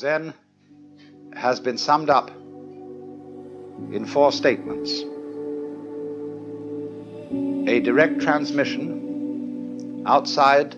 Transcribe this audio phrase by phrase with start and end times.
[0.00, 0.32] Zen
[1.34, 2.30] has been summed up
[3.92, 5.02] in four statements.
[7.68, 10.74] A direct transmission outside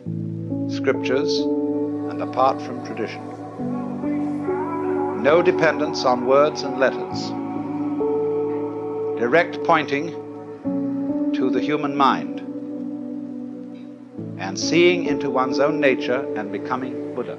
[0.66, 3.22] scriptures and apart from tradition,
[5.22, 7.28] no dependence on words and letters,
[9.20, 10.10] direct pointing
[11.32, 12.40] to the human mind,
[14.40, 17.38] and seeing into one's own nature and becoming Buddha.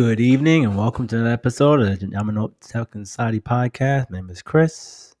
[0.00, 4.08] Good evening and welcome to another episode of the Yamanote Tech and Society podcast.
[4.10, 5.16] My name is Chris.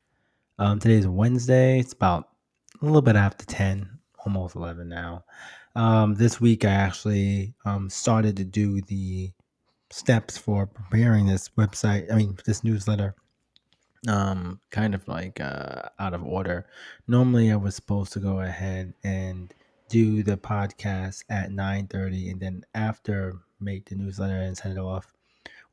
[0.56, 1.80] Um, today is Wednesday.
[1.80, 2.28] It's about
[2.80, 3.90] a little bit after 10,
[4.24, 5.24] almost 11 now.
[5.74, 9.32] Um, this week I actually um, started to do the
[9.90, 13.16] steps for preparing this website, I mean, this newsletter.
[14.06, 16.66] Um, kind of like uh, out of order.
[17.08, 19.52] Normally I was supposed to go ahead and
[19.88, 25.12] do the podcast at 9:30 and then after make the newsletter and send it off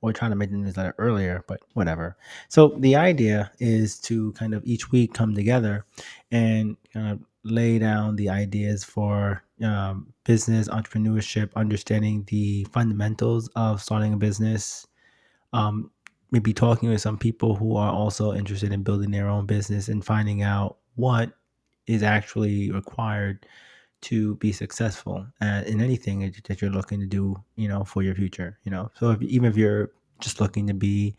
[0.02, 2.16] or trying to make the newsletter earlier, but whatever.
[2.50, 5.86] So the idea is to kind of each week come together
[6.32, 13.82] and kind of lay down the ideas for um, business, entrepreneurship, understanding the fundamentals of
[13.82, 14.86] starting a business.
[15.54, 15.92] Um,
[16.32, 20.04] maybe talking with some people who are also interested in building their own business and
[20.04, 21.32] finding out what
[21.88, 23.46] is actually required
[24.06, 28.60] to be successful in anything that you're looking to do, you know, for your future,
[28.64, 28.92] you know.
[28.96, 31.16] So if, even if you're just looking to be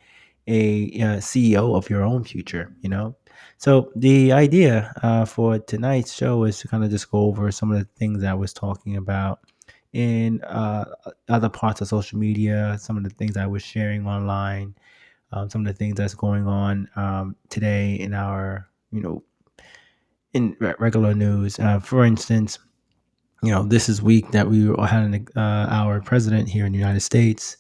[0.47, 3.17] a, a CEO of your own future, you know.
[3.59, 7.73] So the idea uh, for tonight's show is to kind of just go over some
[7.73, 9.41] of the things I was talking about
[9.93, 10.85] in uh,
[11.29, 14.75] other parts of social media, some of the things I was sharing online,
[15.33, 19.23] um, some of the things that's going on um, today in our, you know,
[20.35, 21.59] in regular news.
[21.59, 22.59] Uh, for instance,
[23.47, 26.79] you know, this is week that we had an, uh, our president here in the
[26.79, 27.57] United States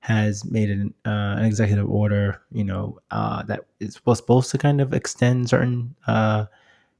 [0.00, 4.58] has made an, uh, an executive order, you know, uh, that is was supposed to
[4.58, 6.46] kind of extend certain uh,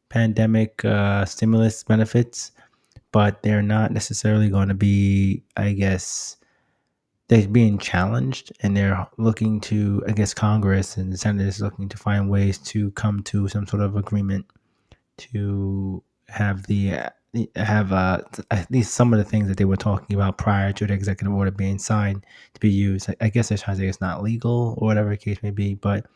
[0.08, 2.52] pandemic uh, stimulus benefits,
[3.10, 6.36] but they're not necessarily going to be, I guess,
[7.26, 11.88] they're being challenged and they're looking to, I guess, Congress and the Senate is looking
[11.88, 14.46] to find ways to come to some sort of agreement
[15.16, 17.10] to have the
[17.56, 20.86] have uh, at least some of the things that they were talking about prior to
[20.86, 22.24] the executive order being signed
[22.54, 23.10] to be used.
[23.10, 25.50] I, I guess they're trying to say it's not legal or whatever the case may
[25.50, 25.74] be.
[25.74, 26.06] But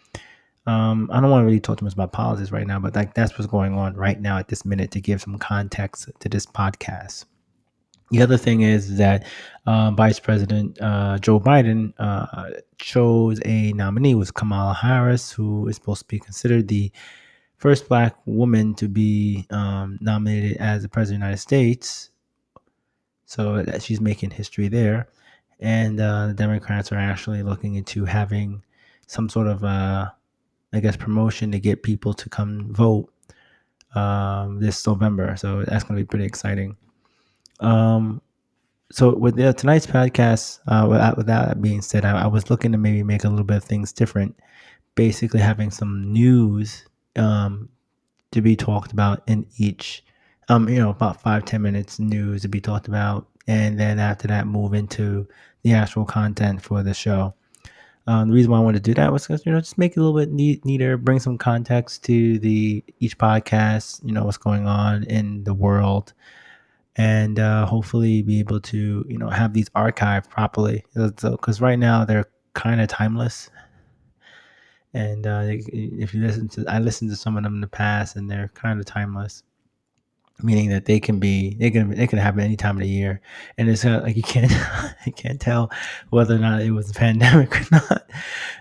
[0.66, 3.14] um, I don't want to really talk too much about politics right now, but like
[3.14, 6.46] that's what's going on right now at this minute to give some context to this
[6.46, 7.26] podcast.
[8.10, 9.26] The other thing is that
[9.66, 15.76] uh, Vice President uh, Joe Biden uh, chose a nominee was Kamala Harris, who is
[15.76, 16.92] supposed to be considered the
[17.62, 22.10] first black woman to be um, nominated as the president of the United States.
[23.24, 25.08] So that she's making history there.
[25.60, 28.62] And uh, the Democrats are actually looking into having
[29.06, 30.10] some sort of, uh,
[30.72, 33.08] I guess, promotion to get people to come vote
[33.94, 35.36] um, this November.
[35.36, 36.76] So that's going to be pretty exciting.
[37.60, 38.20] Um,
[38.90, 42.72] so with the, tonight's podcast, uh, without, with that being said, I, I was looking
[42.72, 44.36] to maybe make a little bit of things different.
[44.96, 46.84] Basically, having some news
[47.16, 47.68] um,
[48.32, 50.04] to be talked about in each,
[50.48, 54.28] um, you know, about five ten minutes news to be talked about, and then after
[54.28, 55.26] that, move into
[55.62, 57.34] the actual content for the show.
[58.06, 59.92] Um, the reason why I wanted to do that was because you know just make
[59.92, 64.04] it a little bit neat, neater, bring some context to the each podcast.
[64.04, 66.12] You know what's going on in the world,
[66.96, 70.84] and uh, hopefully be able to you know have these archived properly.
[70.94, 73.50] Because so, right now they're kind of timeless
[74.94, 78.16] and uh, if you listen to i listened to some of them in the past
[78.16, 79.42] and they're kind of timeless.
[80.42, 83.20] Meaning that they can be they can they can happen any time of the year.
[83.58, 84.50] And it's uh, like you can't
[85.06, 85.70] you can't tell
[86.10, 88.10] whether or not it was a pandemic or not.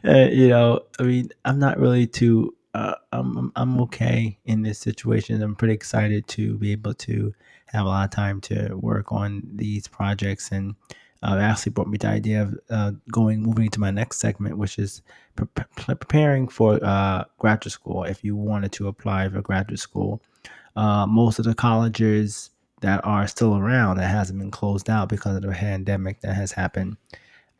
[0.05, 4.79] Uh, you know i mean i'm not really too uh, I'm, I'm okay in this
[4.79, 5.41] situation.
[5.41, 7.33] I'm pretty excited to be able to
[7.67, 10.51] have a lot of time to work on these projects.
[10.51, 10.75] And
[11.23, 14.57] uh, it actually brought me the idea of uh, going moving into my next segment,
[14.57, 15.01] which is
[15.35, 18.03] pre- preparing for uh, graduate school.
[18.03, 20.21] If you wanted to apply for graduate school,
[20.75, 22.51] uh, most of the colleges
[22.81, 26.51] that are still around that hasn't been closed out because of the pandemic that has
[26.51, 26.97] happened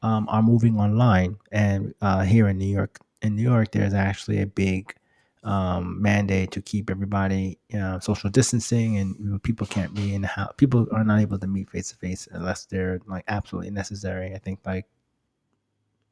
[0.02, 1.38] um, are moving online.
[1.52, 4.96] And uh, here in New York, in New York, there's actually a big
[5.44, 10.28] um, mandate to keep everybody you know, social distancing and people can't be in the
[10.28, 10.54] house.
[10.58, 14.34] People are not able to meet face to face unless they're like absolutely necessary.
[14.36, 14.88] I think like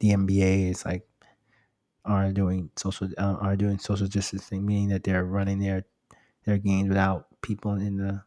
[0.00, 1.06] the NBA is like
[2.04, 5.84] are doing social uh, are doing social distancing, meaning that they're running their
[6.44, 8.22] their games without people in the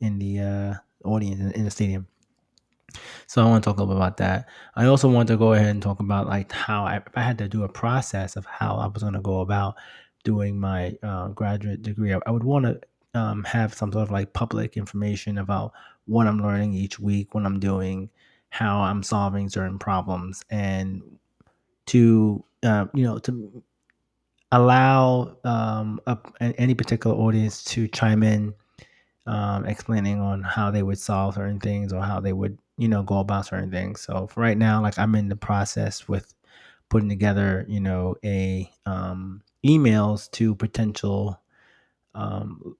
[0.00, 0.74] in the uh,
[1.04, 2.06] audience in, in the stadium.
[3.26, 4.48] So I want to talk a little bit about that.
[4.76, 7.38] I also want to go ahead and talk about like how I, if I had
[7.38, 9.76] to do a process of how I was going to go about
[10.24, 14.10] doing my uh, graduate degree, I, I would want to um, have some sort of
[14.10, 15.72] like public information about
[16.06, 18.10] what I'm learning each week, what I'm doing,
[18.50, 21.02] how I'm solving certain problems, and
[21.86, 23.62] to uh, you know to
[24.52, 28.54] allow um, a, any particular audience to chime in,
[29.26, 33.02] um, explaining on how they would solve certain things or how they would you know
[33.02, 34.00] go about certain things.
[34.00, 36.34] So for right now, like I'm in the process with
[36.88, 41.40] putting together you know a um, emails to potential
[42.14, 42.76] um,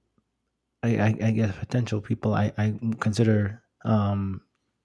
[0.83, 4.41] I, I, I guess potential people I, I consider um,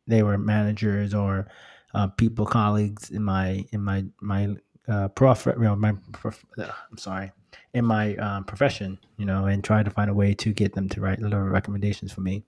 [0.06, 1.49] they were managers or
[1.94, 4.56] uh, people colleagues in my in my my
[4.88, 7.32] uh, prof, you know, my prof, uh, I'm sorry
[7.75, 10.88] in my um, profession you know and try to find a way to get them
[10.88, 12.44] to write little recommendations for me.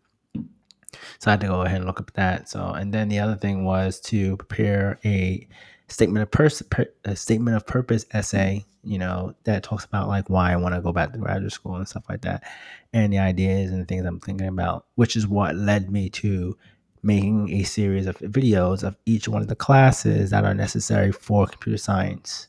[1.19, 2.49] So I had to go ahead and look up that.
[2.49, 5.47] So and then the other thing was to prepare a
[5.89, 10.31] statement of pers- per, a statement of purpose essay you know that talks about like
[10.31, 12.45] why I want to go back to graduate school and stuff like that.
[12.93, 16.57] And the ideas and the things I'm thinking about which is what led me to
[17.03, 21.47] making a series of videos of each one of the classes that are necessary for
[21.47, 22.49] computer science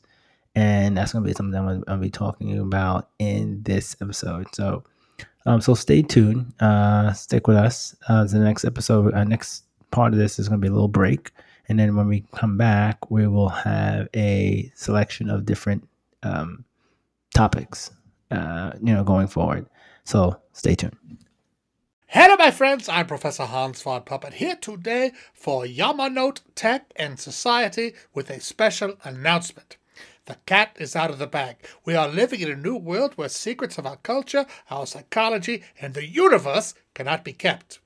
[0.56, 4.48] and that's going to be something I'm going to be talking about in this episode
[4.54, 4.84] so
[5.46, 10.14] um, so stay tuned uh, stick with us uh, the next episode uh, next part
[10.14, 11.32] of this is going to be a little break
[11.72, 15.88] and then when we come back, we will have a selection of different
[16.22, 16.66] um,
[17.34, 17.92] topics,
[18.30, 19.68] uh, you know, going forward.
[20.04, 20.98] So stay tuned.
[22.14, 22.90] Hello, my friends.
[22.90, 28.98] I'm Professor Hans von Puppet here today for Yamanote Tech and Society with a special
[29.06, 29.78] announcement.
[30.26, 31.56] The cat is out of the bag.
[31.86, 35.94] We are living in a new world where secrets of our culture, our psychology, and
[35.94, 37.80] the universe cannot be kept.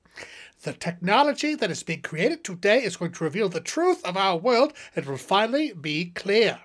[0.64, 4.36] The technology that is being created today is going to reveal the truth of our
[4.36, 6.58] world and will finally be clear.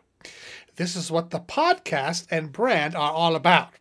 [0.77, 3.73] This is what the podcast and brand are all about.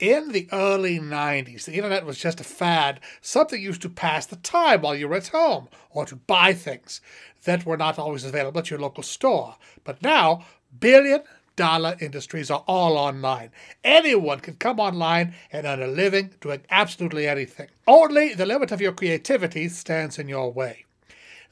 [0.00, 4.34] In the early 90s, the internet was just a fad, something used to pass the
[4.36, 7.00] time while you were at home, or to buy things
[7.44, 9.54] that were not always available at your local store.
[9.84, 10.44] But now,
[10.80, 11.22] billion
[11.54, 13.50] dollar industries are all online.
[13.84, 17.68] Anyone can come online and earn a living doing absolutely anything.
[17.86, 20.86] Only the limit of your creativity stands in your way.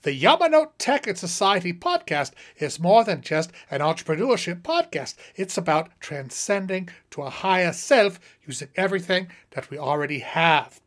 [0.02, 5.14] The Yamanote Tech and Society podcast is more than just an entrepreneurship podcast.
[5.36, 10.80] It's about transcending to a higher self using everything that we already have.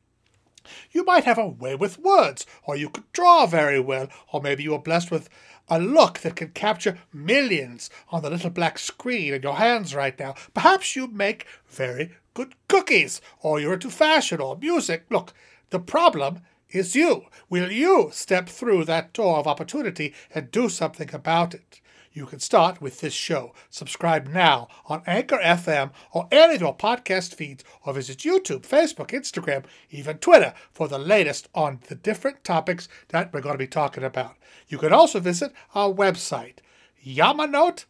[0.91, 4.63] You might have a way with words, or you could draw very well, or maybe
[4.63, 5.29] you are blessed with
[5.69, 10.19] a look that can capture millions on the little black screen in your hands right
[10.19, 10.35] now.
[10.53, 15.05] Perhaps you make very good cookies, or you're into fashion or music.
[15.09, 15.31] Look,
[15.69, 16.41] the problem
[16.75, 17.25] is you.
[17.49, 21.81] Will you step through that door of opportunity and do something about it?
[22.11, 23.53] You can start with this show.
[23.69, 29.07] Subscribe now on Anchor FM or any of your podcast feeds, or visit YouTube, Facebook,
[29.07, 33.67] Instagram, even Twitter for the latest on the different topics that we're going to be
[33.67, 34.35] talking about.
[34.67, 36.59] You can also visit our website,
[37.05, 37.85] yamanote.com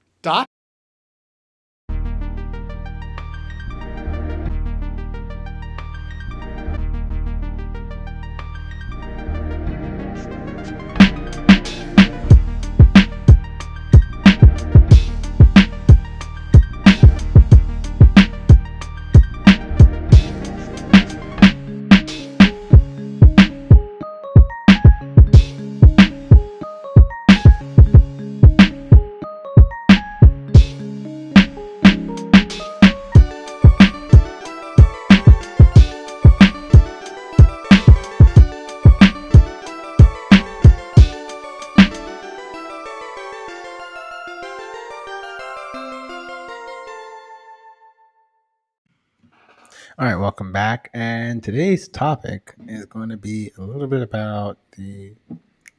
[49.97, 50.89] All right, welcome back.
[50.93, 55.13] And today's topic is going to be a little bit about the,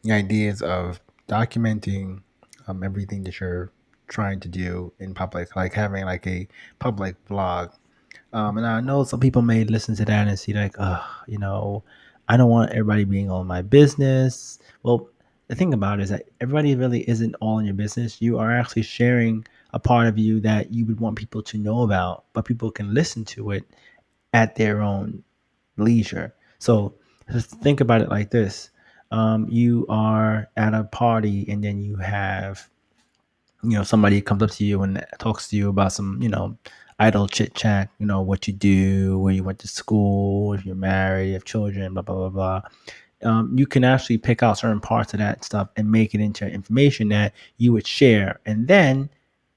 [0.04, 2.22] the ideas of documenting
[2.66, 3.70] um, everything that you're
[4.08, 7.72] trying to do in public, like having like a public blog.
[8.32, 11.36] Um, and I know some people may listen to that and see like, oh, you
[11.36, 11.84] know,
[12.26, 14.58] I don't want everybody being on my business.
[14.82, 15.10] Well,
[15.48, 18.22] the thing about it is that everybody really isn't all in your business.
[18.22, 21.82] You are actually sharing a part of you that you would want people to know
[21.82, 23.64] about, but people can listen to it
[24.36, 25.24] at their own
[25.76, 26.28] leisure.
[26.58, 26.94] So
[27.32, 28.70] just think about it like this.
[29.10, 32.68] Um, you are at a party and then you have,
[33.62, 36.56] you know, somebody comes up to you and talks to you about some, you know,
[36.98, 40.74] idle chit chat, you know, what you do, where you went to school, if you're
[40.94, 42.62] married, have children, blah, blah, blah, blah.
[43.24, 46.48] um, you can actually pick out certain parts of that stuff and make it into
[46.48, 48.40] information that you would share.
[48.46, 49.08] And then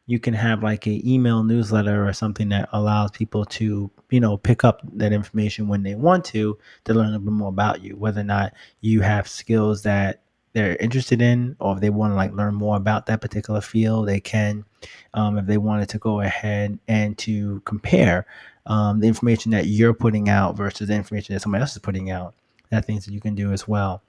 [0.10, 4.38] you can have like a email newsletter or something that allows people to you know
[4.38, 7.84] pick up that information when they want to to learn a little bit more about
[7.84, 8.52] you whether or not
[8.82, 10.24] you have skills that
[10.54, 14.08] they're interested in or if they want to like learn more about that particular field
[14.08, 14.66] they can
[15.14, 18.26] um, if they wanted to go ahead and to compare
[18.66, 22.10] um, the information that you're putting out versus the information that somebody else is putting
[22.10, 22.34] out
[22.72, 24.02] that things that you can do as well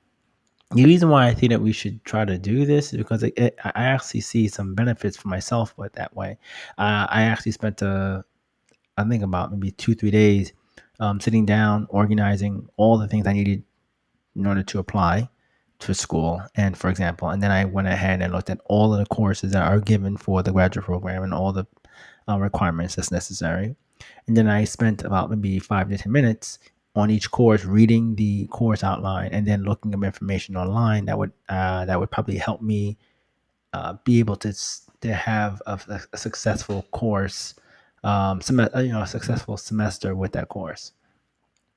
[0.72, 3.36] the reason why I think that we should try to do this is because it,
[3.36, 6.38] it, I actually see some benefits for myself But that way.
[6.78, 8.24] Uh, I actually spent, a,
[8.96, 10.52] I think about maybe two, three days
[11.00, 13.64] um, sitting down, organizing all the things I needed
[14.36, 15.28] in order to apply
[15.80, 16.40] to school.
[16.54, 19.52] And for example, and then I went ahead and looked at all of the courses
[19.52, 21.66] that are given for the graduate program and all the
[22.28, 23.74] uh, requirements that's necessary.
[24.26, 26.58] And then I spent about maybe five to 10 minutes
[26.96, 31.32] on each course, reading the course outline, and then looking up information online that would
[31.48, 32.98] uh, that would probably help me
[33.72, 34.52] uh, be able to
[35.00, 35.78] to have a,
[36.12, 37.54] a successful course,
[38.04, 40.92] um, sem- uh, you know, a successful semester with that course.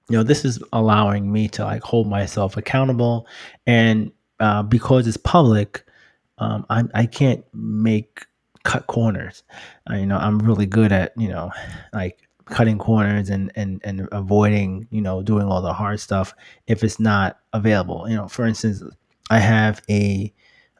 [0.10, 3.27] You know, this is allowing me to like hold myself accountable,
[3.67, 5.86] and uh, because it's public,
[6.39, 8.25] um, I I can't make
[8.63, 9.43] cut corners.
[9.89, 11.51] Uh, you know, I'm really good at you know,
[11.93, 16.36] like cutting corners and and and avoiding you know doing all the hard stuff
[16.67, 18.07] if it's not available.
[18.07, 18.83] You know for instance
[19.31, 20.31] i have a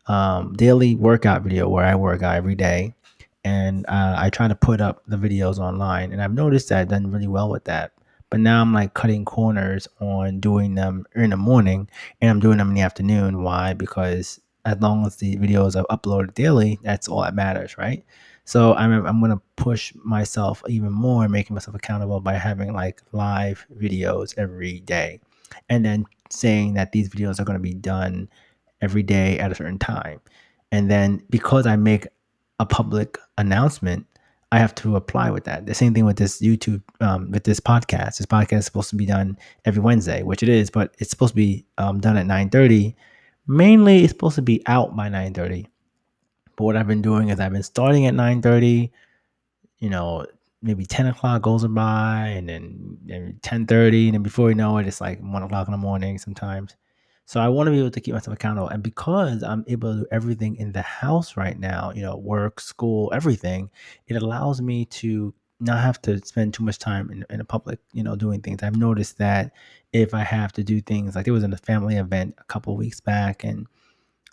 [0.06, 2.94] um, daily workout video where i work out every day
[3.44, 6.90] and uh, i try to put up the videos online and i've noticed that i've
[6.90, 7.92] done really well with that.
[8.30, 11.90] But now i'm like cutting corners on doing them in the morning
[12.22, 13.42] and i'm doing them in the afternoon.
[13.42, 13.74] Why?
[13.74, 18.06] Because as long as the videos are uploaded daily that's all that matters right
[18.46, 23.66] so I'm I'm gonna push myself even more, making myself accountable by having like live
[23.78, 25.20] videos every day,
[25.70, 28.30] and then saying that these videos are gonna be done
[28.82, 30.20] every day at a certain time,
[30.72, 32.08] and then because I make
[32.60, 34.06] a public announcement,
[34.52, 35.66] I have to apply with that.
[35.66, 38.18] The same thing with this YouTube, um, with this podcast.
[38.18, 41.32] This podcast is supposed to be done every Wednesday, which it is, but it's supposed
[41.32, 42.94] to be um, done at 9:30.
[43.48, 45.68] Mainly, it's supposed to be out by 9:30
[46.56, 48.92] but what I've been doing is I've been starting at 9:30,
[49.80, 50.26] you know,
[50.62, 55.02] maybe 10 o'clock goes by and then 10:30, and then before you know it, it's
[55.02, 56.76] like one o'clock in the morning sometimes.
[57.26, 58.68] So I want to be able to keep myself accountable.
[58.68, 62.60] And because I'm able to do everything in the house right now, you know, work,
[62.60, 63.70] school, everything,
[64.08, 67.80] it allows me to not have to spend too much time in, in the public,
[67.94, 68.62] you know, doing things.
[68.62, 69.52] I've noticed that
[69.94, 72.76] if I have to do things like there was in a family event a couple
[72.76, 73.68] weeks back and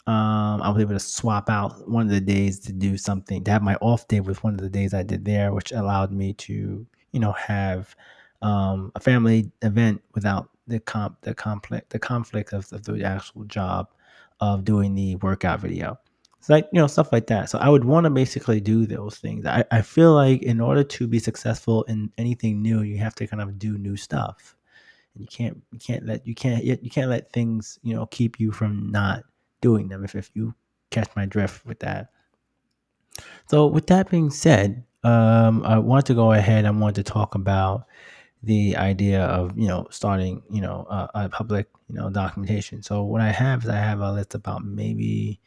[0.07, 3.51] um, I was able to swap out one of the days to do something to
[3.51, 6.33] have my off day with one of the days I did there, which allowed me
[6.35, 7.95] to, you know, have
[8.43, 13.45] um, a family event without the comp the conflict the conflict of, of the actual
[13.45, 13.89] job
[14.41, 15.99] of doing the workout video.
[16.39, 17.51] It's like you know stuff like that.
[17.51, 19.45] So I would want to basically do those things.
[19.45, 23.27] I, I feel like in order to be successful in anything new, you have to
[23.27, 24.57] kind of do new stuff.
[25.15, 28.41] And you can't you can't let you can't you can't let things you know keep
[28.41, 29.25] you from not
[29.61, 30.55] doing them if, if you
[30.91, 32.11] catch my drift with that.
[33.49, 36.65] So with that being said, um, I want to go ahead.
[36.65, 37.87] I want to talk about
[38.43, 42.83] the idea of you know starting you know uh, a public you know documentation.
[42.83, 45.41] So what I have is I have a list about maybe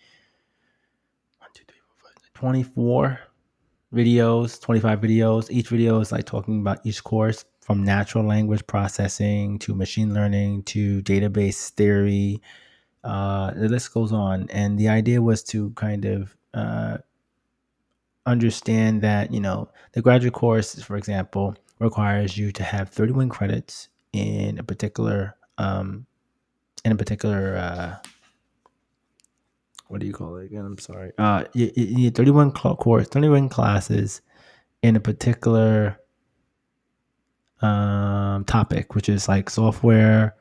[1.53, 1.65] three,
[2.01, 3.19] four, five, 24
[3.93, 5.51] videos, 25 videos.
[5.51, 10.63] Each video is like talking about each course from natural language processing to machine learning
[10.63, 12.41] to database theory
[13.03, 14.47] uh, the list goes on.
[14.51, 16.97] And the idea was to kind of uh,
[18.25, 23.89] understand that, you know, the graduate course, for example, requires you to have 31 credits
[24.13, 26.05] in a particular, um,
[26.85, 28.07] in a particular, uh,
[29.87, 30.65] what do you call it again?
[30.65, 31.11] I'm sorry.
[31.17, 34.21] Uh, you, you need 31 course, 31 classes
[34.81, 35.99] in a particular
[37.61, 40.35] um, topic, which is like software,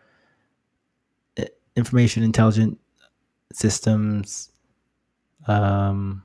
[1.76, 2.78] information intelligent
[3.52, 4.50] systems
[5.46, 6.22] um,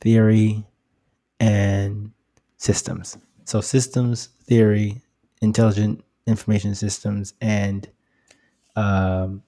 [0.00, 0.64] theory
[1.40, 2.10] and
[2.56, 3.16] systems.
[3.44, 5.00] So systems theory,
[5.42, 7.88] intelligent information systems, and
[8.74, 9.42] um,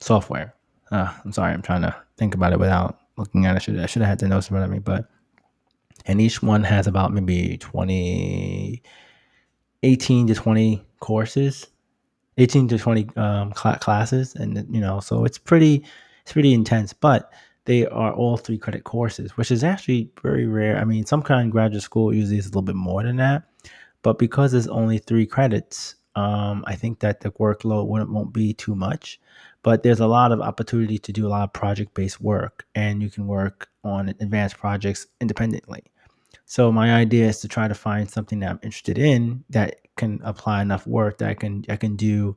[0.00, 0.54] software.
[0.90, 3.56] Uh, I'm sorry, I'm trying to think about it without looking at it.
[3.56, 5.08] I should I should have had the notes in front of me, but
[6.06, 8.82] and each one has about maybe 20,
[9.82, 11.66] 18 to 20 courses
[12.38, 15.84] 18 to 20 um, cl- classes and you know so it's pretty
[16.22, 17.32] it's pretty intense but
[17.64, 21.46] they are all three credit courses which is actually very rare i mean some kind
[21.48, 23.44] of graduate school usually is a little bit more than that
[24.02, 28.54] but because it's only three credits Um, I think that the workload won't, won't be
[28.54, 29.20] too much,
[29.62, 33.02] but there's a lot of opportunity to do a lot of project based work, and
[33.02, 35.82] you can work on advanced projects independently.
[36.46, 40.20] So my idea is to try to find something that I'm interested in that can
[40.24, 42.36] apply enough work that I can I can do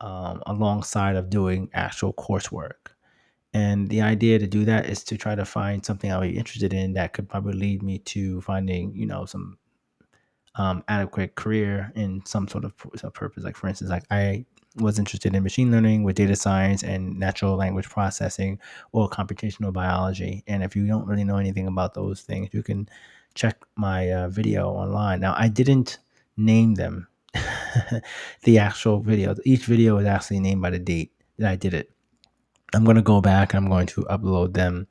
[0.00, 2.92] um, alongside of doing actual coursework.
[3.54, 6.72] And the idea to do that is to try to find something I'll be interested
[6.74, 9.58] in that could probably lead me to finding, you know, some
[10.56, 12.76] um, adequate career in some sort of
[13.14, 13.44] purpose.
[13.44, 14.44] Like for instance, like I
[14.76, 18.58] was interested in machine learning with data science and natural language processing
[18.92, 20.44] or computational biology.
[20.46, 22.88] And if you don't really know anything about those things, you can
[23.34, 25.20] check my uh, video online.
[25.20, 25.98] Now, I didn't
[26.38, 27.08] name them,
[28.44, 29.34] the actual video.
[29.44, 31.90] Each video is actually named by the date that I did it.
[32.74, 34.86] I'm going to go back and I'm going to upload them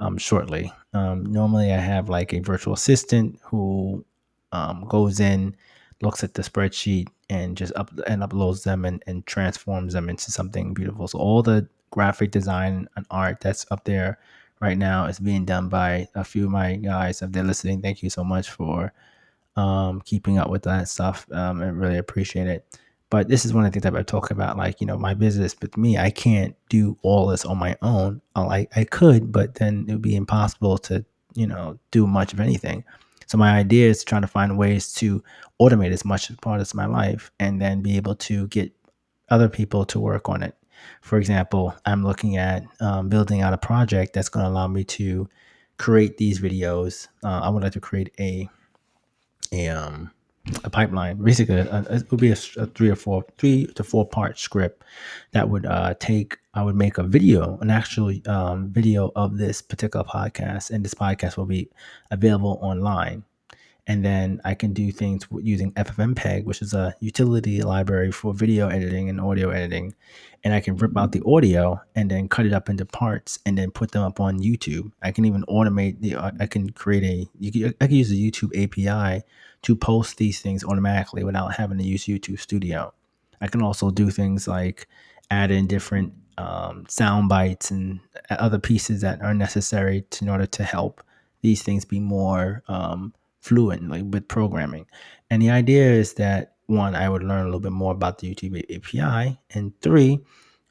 [0.00, 0.72] um, shortly.
[0.92, 4.04] Um, normally, I have like a virtual assistant who
[4.52, 5.56] um, goes in,
[6.02, 10.30] looks at the spreadsheet, and just up and uploads them and, and transforms them into
[10.30, 11.06] something beautiful.
[11.08, 14.18] So all the graphic design and art that's up there
[14.60, 17.22] right now is being done by a few of my guys.
[17.22, 18.92] If they're listening, thank you so much for
[19.56, 21.26] um, keeping up with that stuff.
[21.32, 22.66] Um, I really appreciate it.
[23.10, 25.14] But this is one of the things that I talk about, like, you know, my
[25.14, 28.22] business, but me, I can't do all this on my own.
[28.36, 31.04] I, I could, but then it would be impossible to,
[31.34, 32.84] you know, do much of anything.
[33.26, 35.22] So my idea is trying to find ways to
[35.60, 38.72] automate as much part of my life and then be able to get
[39.28, 40.56] other people to work on it.
[41.02, 44.84] For example, I'm looking at um, building out a project that's going to allow me
[44.84, 45.28] to
[45.78, 47.08] create these videos.
[47.24, 48.48] Uh, I would like to create a
[49.52, 50.10] a um
[50.64, 51.22] a pipeline.
[51.22, 54.82] Basically, a, it would be a, a, three or four, three to four part script
[55.32, 56.38] that would uh, take.
[56.54, 60.94] I would make a video, an actual um, video of this particular podcast, and this
[60.94, 61.68] podcast will be
[62.10, 63.24] available online
[63.90, 68.68] and then I can do things using FFmpeg, which is a utility library for video
[68.68, 69.96] editing and audio editing.
[70.44, 73.58] And I can rip out the audio and then cut it up into parts and
[73.58, 74.92] then put them up on YouTube.
[75.02, 76.14] I can even automate the.
[76.38, 77.28] I can create a.
[77.40, 79.24] You I can use the YouTube API
[79.62, 82.94] to post these things automatically without having to use YouTube Studio.
[83.40, 84.86] I can also do things like
[85.32, 87.98] add in different um, sound bites and
[88.30, 91.02] other pieces that are necessary to, in order to help
[91.42, 94.86] these things be more um, fluent like with programming.
[95.30, 98.32] And the idea is that one, I would learn a little bit more about the
[98.32, 100.20] YouTube API, and three,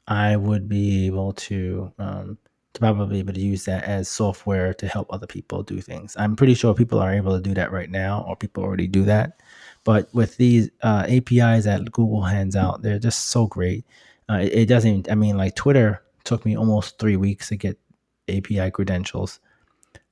[0.08, 2.38] I would be able to um,
[2.72, 6.16] to probably be able to use that as software to help other people do things.
[6.18, 9.02] I'm pretty sure people are able to do that right now, or people already do
[9.04, 9.40] that.
[9.84, 13.84] But with these uh, APIs that Google hands out, they're just so great.
[14.28, 15.10] Uh, it, it doesn't.
[15.10, 17.78] I mean, like Twitter took me almost three weeks to get
[18.28, 19.40] API credentials.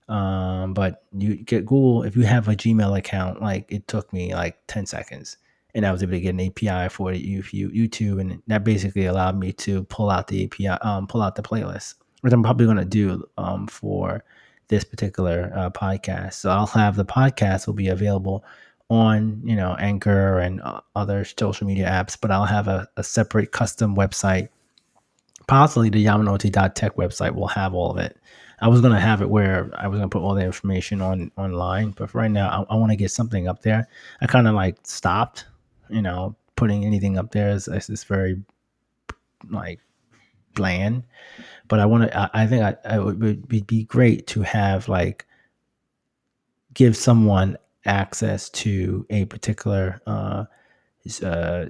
[0.08, 4.34] Um, but you get Google if you have a Gmail account, like it took me
[4.34, 5.36] like 10 seconds
[5.74, 9.52] and I was able to get an API for YouTube, and that basically allowed me
[9.54, 12.84] to pull out the API, um, pull out the playlist, which I'm probably going to
[12.84, 14.24] do um, for
[14.68, 16.34] this particular uh, podcast.
[16.34, 18.44] So I'll have the podcast will be available
[18.90, 23.04] on you know Anchor and uh, other social media apps, but I'll have a, a
[23.04, 24.48] separate custom website.
[25.46, 28.18] Possibly the Yamanote.tech website will have all of it.
[28.60, 31.90] I was gonna have it where I was gonna put all the information on online,
[31.90, 33.88] but for right now I, I want to get something up there.
[34.20, 35.46] I kind of like stopped,
[35.88, 38.42] you know, putting anything up there is is very
[39.48, 39.80] like
[40.54, 41.04] bland.
[41.68, 42.18] But I want to.
[42.18, 45.26] I, I, think I, I would, would be great to have like
[46.74, 50.44] give someone access to a particular uh,
[51.22, 51.66] uh,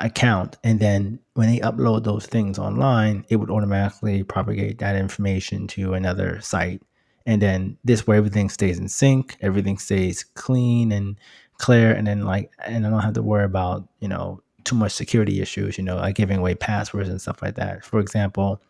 [0.00, 5.66] account and then when they upload those things online it would automatically propagate that information
[5.66, 6.82] to another site.
[7.26, 11.18] And then this way everything stays in sync everything stays clean and
[11.58, 14.92] clear and then like and i don't have to worry about you know too much
[14.92, 17.84] security issues you know like giving away passwords and stuff like that.
[17.84, 18.60] For example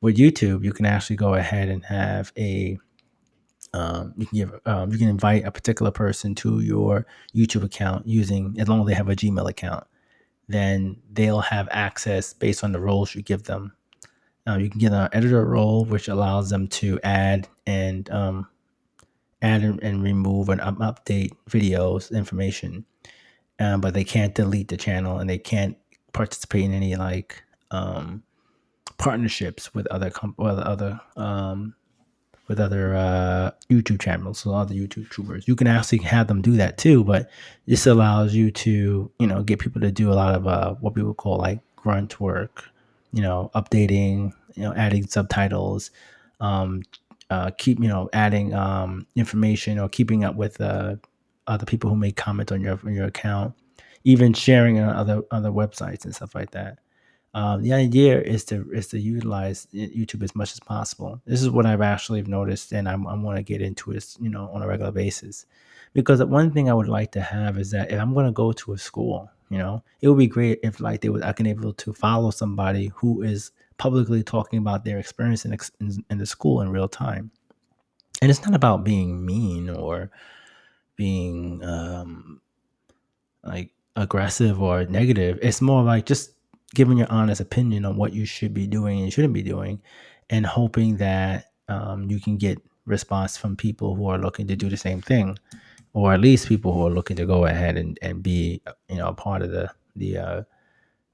[0.00, 2.78] with youtube you can actually go ahead and have a
[3.74, 8.06] um, you can give um, you can invite a particular person to your YouTube account
[8.06, 9.84] using as long as they have a Gmail account
[10.52, 13.72] then they'll have access based on the roles you give them.
[14.46, 18.48] Now you can get an editor role, which allows them to add and um,
[19.40, 22.84] add and, remove and update videos information,
[23.58, 25.76] um, but they can't delete the channel and they can't
[26.12, 28.22] participate in any like um,
[28.98, 31.74] partnerships with other with other um,
[32.52, 35.48] with other uh, YouTube channels, so other YouTube YouTubers.
[35.48, 37.30] You can actually have them do that too, but
[37.66, 40.94] this allows you to, you know, get people to do a lot of uh, what
[40.94, 42.68] we would call like grunt work,
[43.12, 45.90] you know, updating, you know, adding subtitles,
[46.40, 46.82] um,
[47.30, 50.96] uh, keep, you know, adding um, information or keeping up with uh,
[51.46, 53.54] other people who make comments on your on your account.
[54.04, 56.78] even sharing on other other websites and stuff like that.
[57.34, 61.20] Um, the idea is to is to utilize YouTube as much as possible.
[61.24, 64.28] This is what I've actually noticed, and I'm, I want to get into it, you
[64.28, 65.46] know, on a regular basis.
[65.94, 68.52] Because one thing I would like to have is that if I'm going to go
[68.52, 71.46] to a school, you know, it would be great if like they would I can
[71.46, 76.26] able to follow somebody who is publicly talking about their experience in, in, in the
[76.26, 77.30] school in real time.
[78.20, 80.10] And it's not about being mean or
[80.96, 82.40] being um,
[83.42, 85.38] like aggressive or negative.
[85.42, 86.30] It's more like just
[86.74, 89.80] giving your honest opinion on what you should be doing and shouldn't be doing,
[90.30, 94.68] and hoping that um, you can get response from people who are looking to do
[94.68, 95.38] the same thing,
[95.92, 99.08] or at least people who are looking to go ahead and, and be you know
[99.08, 100.42] a part of the the uh,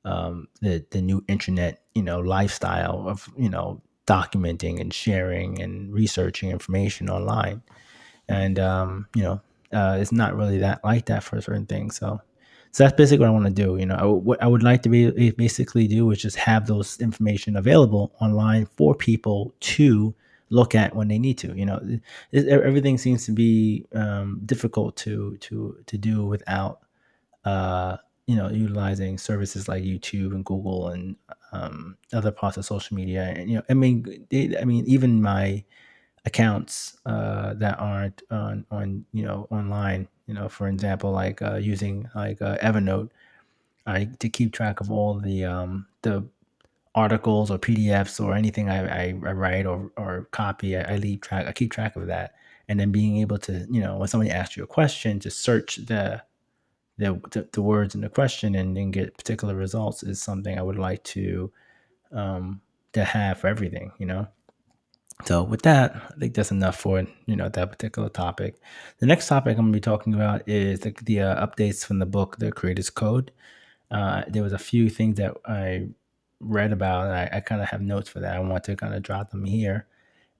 [0.04, 5.92] um, the the new internet you know lifestyle of you know documenting and sharing and
[5.92, 7.62] researching information online,
[8.28, 9.40] and um, you know
[9.72, 11.96] uh, it's not really that like that for certain things.
[11.96, 12.20] So
[12.72, 13.76] so that's basically what I want to do.
[13.76, 17.56] You know, what I would like to be basically do is just have those information
[17.56, 20.14] available online for people to
[20.50, 21.56] look at when they need to.
[21.56, 21.80] You know,
[22.32, 26.80] it, everything seems to be um, difficult to to to do without
[27.44, 31.16] uh, you know utilizing services like YouTube and Google and
[31.52, 33.34] um, other parts of social media.
[33.36, 35.64] And you know, I mean, they, I mean, even my
[36.24, 41.56] accounts uh, that aren't on on you know online you know, for example, like uh,
[41.56, 43.10] using like uh, Evernote
[44.18, 46.24] to keep track of all the um, the
[46.94, 50.76] articles or PDFs or anything I, I, I write or, or copy.
[50.76, 51.46] I, I leave track.
[51.46, 52.34] I keep track of that,
[52.68, 55.76] and then being able to, you know, when somebody asks you a question, to search
[55.76, 56.22] the
[56.98, 60.62] the, the, the words in the question and then get particular results is something I
[60.62, 61.50] would like to
[62.12, 62.60] um,
[62.92, 63.92] to have for everything.
[63.98, 64.28] You know.
[65.24, 68.60] So with that, I think that's enough for you know that particular topic.
[68.98, 71.98] The next topic I'm going to be talking about is the, the uh, updates from
[71.98, 73.32] the book, The Creator's Code.
[73.90, 75.88] Uh, there was a few things that I
[76.40, 77.08] read about.
[77.08, 78.36] I, I kind of have notes for that.
[78.36, 79.86] I want to kind of drop them here,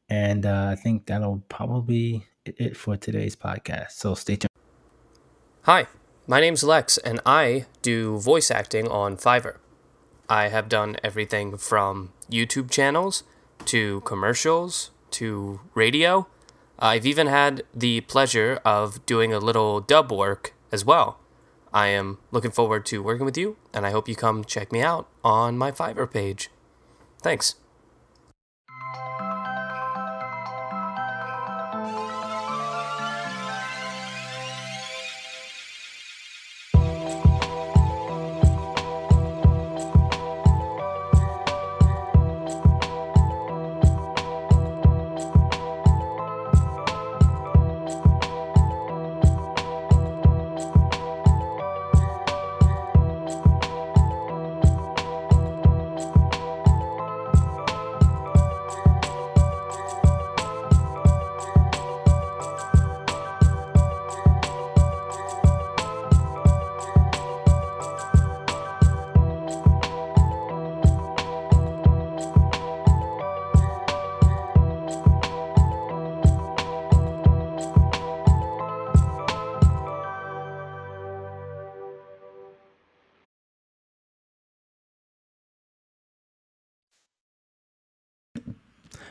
[0.09, 3.93] and uh, I think that'll probably be it for today's podcast.
[3.93, 4.49] So stay tuned.
[5.63, 5.87] Hi,
[6.27, 9.57] my name's Lex, and I do voice acting on Fiverr.
[10.29, 13.25] I have done everything from YouTube channels
[13.67, 16.27] to commercials to radio.
[16.79, 21.19] I've even had the pleasure of doing a little dub work as well.
[21.73, 24.81] I am looking forward to working with you, and I hope you come check me
[24.81, 26.51] out on my Fiverr page.
[27.21, 27.57] Thanks.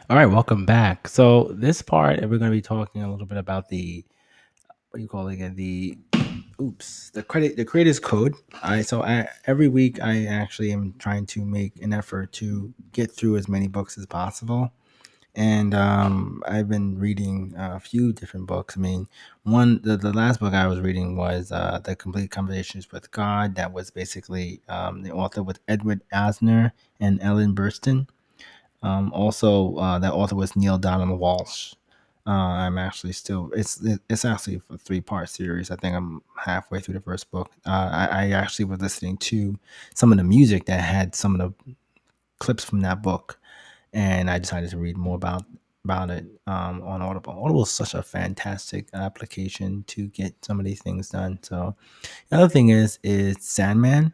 [0.09, 1.09] All right, welcome back.
[1.09, 4.05] So this part, we're going to be talking a little bit about the
[4.89, 5.53] what do you call it again?
[5.55, 5.97] The
[6.61, 8.33] oops, the credit, the creators code.
[8.63, 13.11] I so I, every week I actually am trying to make an effort to get
[13.11, 14.71] through as many books as possible.
[15.35, 18.77] And um, I've been reading a few different books.
[18.77, 19.09] I mean,
[19.43, 23.55] one the, the last book I was reading was uh, the Complete Conversations with God.
[23.55, 28.07] That was basically um, the author with Edward Asner and Ellen Burstyn
[28.83, 31.73] um, also, uh, that author was Neale Donald Walsch.
[32.27, 35.71] Uh, I'm actually still it's it's actually a three part series.
[35.71, 37.51] I think I'm halfway through the first book.
[37.65, 39.57] Uh, I, I, actually was listening to
[39.95, 41.75] some of the music that had some of the
[42.39, 43.39] clips from that book,
[43.93, 45.45] and I decided to read more about
[45.85, 47.31] about it um, on Audible.
[47.41, 51.39] Audible is such a fantastic application to get some of these things done.
[51.43, 51.77] So
[52.29, 54.13] the other thing is is Sandman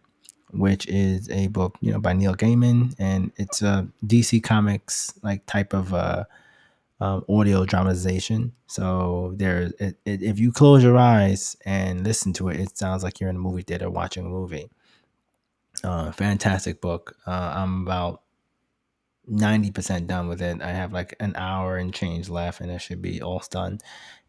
[0.54, 5.46] which is a book, you know, by Neil Gaiman, and it's a DC Comics like
[5.46, 6.26] type of uh,
[7.00, 8.54] um, audio dramatization.
[8.68, 13.04] So there, it, it, if you close your eyes and listen to it, it sounds
[13.04, 14.70] like you're in a movie theater watching a movie.
[15.84, 17.18] Uh, fantastic book.
[17.28, 18.22] Uh, I'm about
[19.30, 20.62] 90% done with it.
[20.62, 23.80] I have like an hour and change left and it should be all done.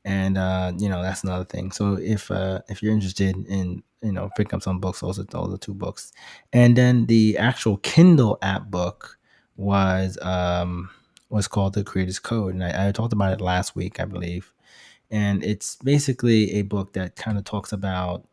[0.04, 1.72] And uh, you know, that's another thing.
[1.72, 5.24] So if uh if you're interested in, you know, pick up some books, those are
[5.24, 6.12] those are two books.
[6.52, 9.18] And then the actual Kindle app book
[9.56, 10.90] was um
[11.30, 12.54] was called The Creator's Code.
[12.54, 14.52] And I, I talked about it last week, I believe.
[15.10, 18.26] And it's basically a book that kind of talks about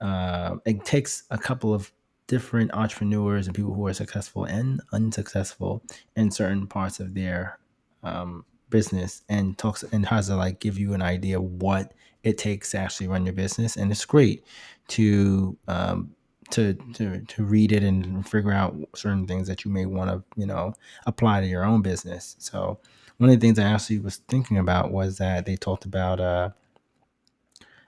[0.00, 1.92] uh, it takes a couple of
[2.26, 5.82] different entrepreneurs and people who are successful and unsuccessful
[6.16, 7.58] in certain parts of their
[8.02, 12.72] um, business and talks and has to like give you an idea what it takes
[12.72, 14.44] to actually run your business and it's great
[14.88, 16.10] to um,
[16.50, 20.22] to to to read it and figure out certain things that you may want to
[20.40, 20.74] you know
[21.06, 22.78] apply to your own business so
[23.18, 26.50] one of the things i actually was thinking about was that they talked about uh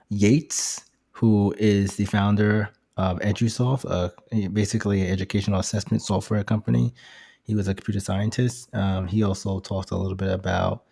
[0.09, 4.09] yates who is the founder of Edusoft, uh,
[4.49, 6.93] basically an educational assessment software company.
[7.45, 8.69] He was a computer scientist.
[8.73, 10.83] Um, he also talked a little bit about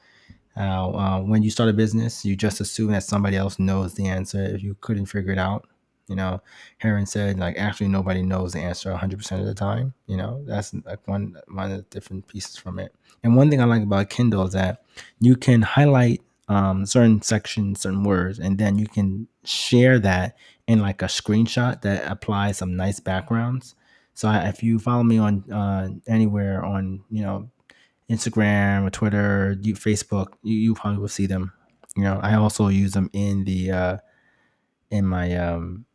[0.56, 4.08] how uh, when you start a business, you just assume that somebody else knows the
[4.08, 5.68] answer if you couldn't figure it out.
[6.08, 6.42] You know,
[6.78, 9.94] Heron said like actually nobody knows the answer 100% of the time.
[10.06, 12.94] You know, that's like one one of the different pieces from it.
[13.24, 14.84] And one thing I like about Kindle is that
[15.20, 20.38] you can highlight um, certain sections, certain words, and then you can share that
[20.68, 23.76] in like a screenshot that applies some nice backgrounds.
[24.14, 27.50] So I, if you follow me on uh, anywhere on you know
[28.10, 31.54] Instagram or Twitter, you, Facebook, you, you probably will see them.
[31.96, 33.98] You know, I also use them in the uh,
[34.92, 35.86] in my um,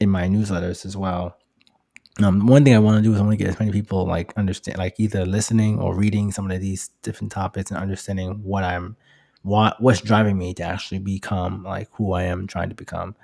[0.00, 1.36] in my newsletters as well.
[2.22, 4.06] Um, one thing I want to do is I want to get as many people
[4.06, 8.64] like understand, like either listening or reading some of these different topics and understanding what
[8.64, 8.96] I'm
[9.42, 13.14] what what's driving me to actually become like who I am trying to become.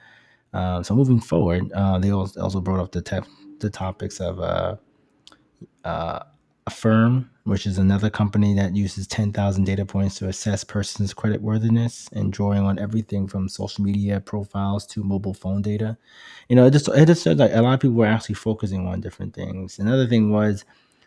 [0.53, 3.21] Uh, so moving forward, uh, they also brought up the te-
[3.62, 4.77] the topics of uh,
[5.85, 6.20] uh,
[7.44, 12.33] which is another company that uses 10,000 data points to assess person's credit worthiness and
[12.33, 15.98] drawing on everything from social media profiles to mobile phone data.
[16.48, 18.87] You know, it just it just said like a lot of people were actually focusing
[18.87, 19.79] on different things.
[19.79, 20.64] Another thing was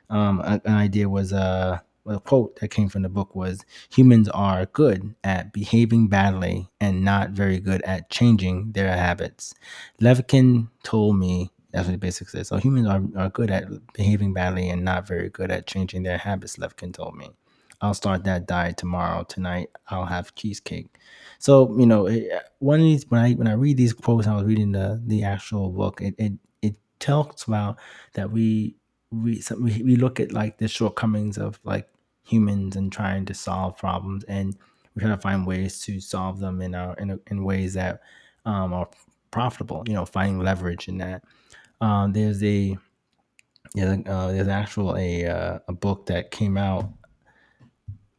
[0.09, 4.67] um, an idea was uh a quote that came from the book was humans are
[4.67, 9.55] good at behaving badly and not very good at changing their habits.
[10.01, 12.47] Levitin told me that's what it basically says.
[12.47, 16.17] So humans are, are good at behaving badly and not very good at changing their
[16.17, 17.31] habits, Levitin told me.
[17.81, 19.23] I'll start that diet tomorrow.
[19.25, 20.87] Tonight I'll have cheesecake.
[21.37, 22.07] So, you know,
[22.59, 25.23] one of these when I when I read these quotes, I was reading the the
[25.23, 27.77] actual book, it it, it talks about
[28.13, 28.77] that we
[29.11, 31.89] we, we we look at like the shortcomings of like
[32.23, 34.55] humans and trying to solve problems and
[34.95, 38.01] we try to find ways to solve them in our in, in ways that
[38.45, 38.89] um, are
[39.29, 41.23] profitable you know finding leverage in that
[41.81, 42.77] um, there's a
[43.73, 46.89] yeah uh, there's actual a uh, a book that came out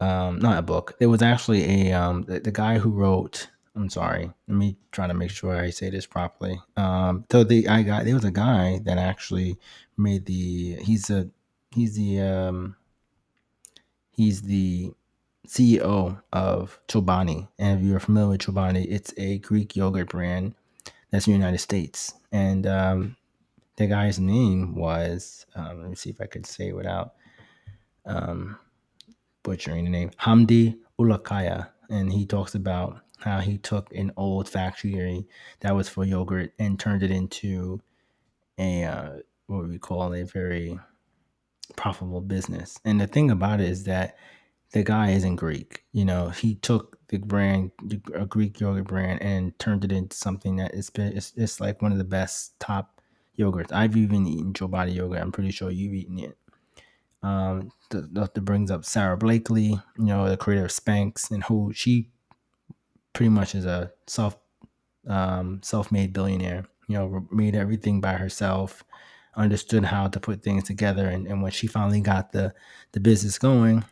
[0.01, 3.88] um, not a book there was actually a um, the, the, guy who wrote i'm
[3.88, 7.83] sorry let me try to make sure i say this properly um, so the i
[7.83, 9.57] got there was a guy that actually
[9.97, 11.29] made the he's a
[11.71, 12.77] he's the um
[14.16, 14.92] He's the
[15.47, 17.49] CEO of Chobani.
[17.59, 20.55] And if you're familiar with Chobani, it's a Greek yogurt brand
[21.11, 22.14] that's in the United States.
[22.33, 23.16] And um,
[23.77, 27.15] the guy's name was, um, let me see if I could say it without
[28.05, 28.59] um,
[29.43, 35.27] butchering the name, Hamdi Ulukaya, And he talks about how he took an old factory
[35.61, 37.81] that was for yogurt and turned it into
[38.59, 39.11] a, uh,
[39.47, 40.79] what we call a very
[41.77, 42.79] profitable business.
[42.85, 44.17] And the thing about it is that
[44.73, 45.85] the guy isn't Greek.
[45.93, 47.71] You know, he took the brand,
[48.15, 51.99] a Greek yogurt brand, and turned it into something that is it's like one of
[51.99, 52.95] the best top
[53.38, 53.72] yogurts.
[53.72, 55.20] I've even eaten Chobani yogurt.
[55.20, 56.37] I'm pretty sure you've eaten it.
[57.22, 62.09] Um, that brings up Sara Blakely, you know, the creator of Spanx, and who she
[63.12, 64.37] pretty much is a self
[65.09, 66.66] um, self-made billionaire.
[66.88, 68.85] You know, made everything by herself
[69.35, 71.09] understood how to put things together.
[71.09, 72.55] And, and when she finally got the
[72.92, 73.85] the business going,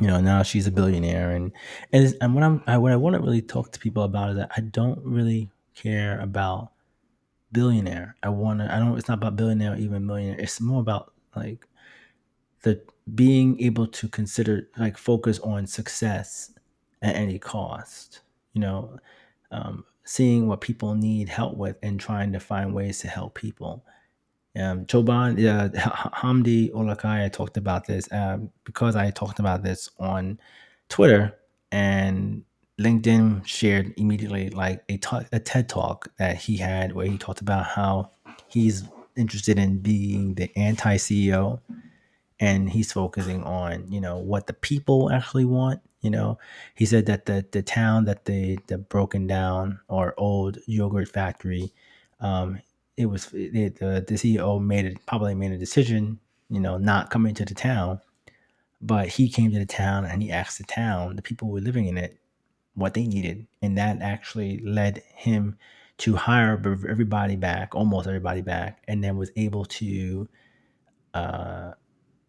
[0.00, 1.30] you know, now she's a billionaire.
[1.30, 1.52] And
[1.92, 4.36] and, and what I'm I, what I want to really talk to people about is
[4.36, 6.72] that I don't really care about
[7.52, 8.16] billionaire.
[8.22, 8.74] I want to.
[8.74, 8.96] I don't.
[8.98, 10.40] It's not about billionaire even millionaire.
[10.40, 11.66] It's more about like
[12.62, 12.80] the
[13.14, 16.52] being able to consider like focus on success
[17.02, 18.20] at any cost.
[18.52, 18.98] You know,
[19.50, 23.84] um, seeing what people need help with and trying to find ways to help people.
[24.58, 25.68] Um, Choban, uh,
[26.10, 30.40] Hamdi Ulukaya talked about this um, because I talked about this on
[30.88, 31.38] Twitter
[31.70, 32.42] and
[32.78, 37.40] LinkedIn shared immediately like a, talk, a TED talk that he had where he talked
[37.40, 38.10] about how
[38.46, 38.84] he's
[39.16, 41.60] interested in being the anti CEO
[42.40, 46.38] and he's focusing on you know what the people actually want you know.
[46.76, 51.72] He said that the the town that they the broken down or old yogurt factory
[52.20, 52.60] um
[52.96, 56.18] it was it, the, the ceo made it probably made a decision
[56.50, 58.00] you know not coming to the town
[58.80, 61.60] but he came to the town and he asked the town the people who were
[61.60, 62.18] living in it
[62.78, 65.56] what they needed and that actually led him
[65.98, 66.52] to hire
[66.88, 70.28] everybody back almost everybody back and then was able to
[71.14, 71.72] uh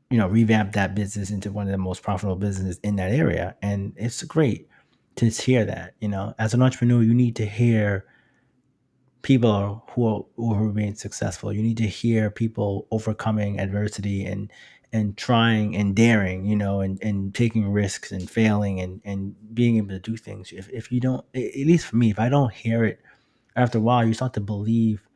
[0.10, 3.56] you know revamp that business into one of the most profitable businesses in that area.
[3.62, 4.68] And it's great
[5.16, 6.34] to hear that you know.
[6.40, 8.06] As an entrepreneur you need to hear
[9.22, 11.52] people who are, who are being successful.
[11.54, 14.52] You need to hear people overcoming adversity and
[14.92, 19.78] and trying and daring you know and, and taking risks and failing and and being
[19.78, 22.54] able to do things if, if you don't at least for me if i don't
[22.54, 23.00] hear it
[23.56, 25.08] after a while you start to believe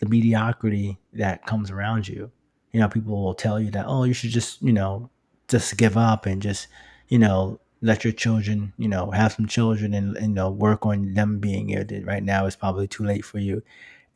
[0.00, 2.30] the mediocrity that comes around you
[2.74, 5.08] you know, people will tell you that, oh, you should just, you know,
[5.46, 6.66] just give up and just,
[7.06, 11.14] you know, let your children, you know, have some children and, you know, work on
[11.14, 11.86] them being here.
[12.02, 13.62] Right now, it's probably too late for you.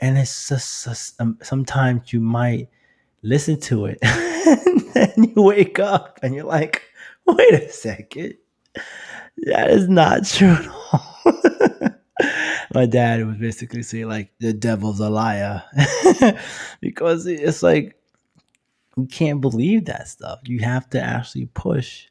[0.01, 2.69] And it's just, just um, sometimes you might
[3.23, 3.99] listen to it
[4.49, 6.83] and then you wake up and you're like,
[7.27, 8.35] wait a second.
[9.45, 11.95] That is not true at all.
[12.75, 15.63] My dad would basically say, like the devil's a liar
[16.81, 17.97] because it's like
[18.97, 20.41] you can't believe that stuff.
[20.45, 22.07] You have to actually push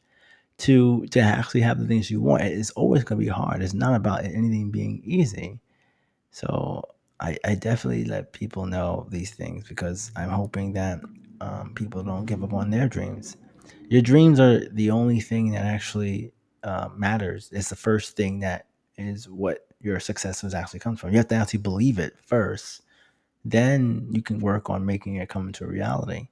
[0.59, 2.43] to to actually have the things you want.
[2.43, 3.61] It's always gonna be hard.
[3.61, 5.59] It's not about anything being easy.
[6.31, 6.83] So
[7.19, 11.01] I, I definitely let people know these things because I'm hoping that
[11.41, 13.37] um, people don't give up on their dreams.
[13.89, 17.49] Your dreams are the only thing that actually uh, matters.
[17.51, 21.11] It's the first thing that is what your success actually comes from.
[21.11, 22.83] You have to actually believe it first.
[23.45, 26.27] Then you can work on making it come into reality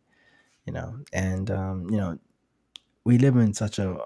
[0.66, 2.20] you know, and um, you know,
[3.06, 3.98] we live in such a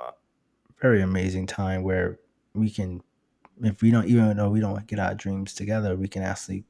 [0.81, 2.19] very amazing time where
[2.53, 3.01] we can,
[3.63, 6.65] if we don't, even though we don't get our dreams together, we can actually,